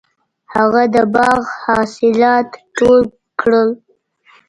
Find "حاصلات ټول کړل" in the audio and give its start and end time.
1.63-3.69